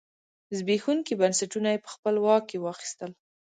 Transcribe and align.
زبېښونکي 0.57 1.13
بنسټونه 1.21 1.69
یې 1.73 1.83
په 1.83 1.89
خپل 1.95 2.15
واک 2.25 2.43
کې 2.49 2.57
واخیستل. 2.59 3.11